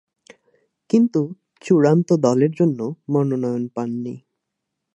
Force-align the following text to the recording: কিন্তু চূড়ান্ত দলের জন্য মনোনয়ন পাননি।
কিন্তু 0.89 1.21
চূড়ান্ত 1.61 2.09
দলের 2.25 2.51
জন্য 2.51 2.79
মনোনয়ন 3.09 3.63
পাননি। 3.75 4.15